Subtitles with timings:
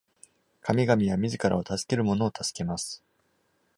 [0.63, 3.03] 神々は自らを助ける者を助けます。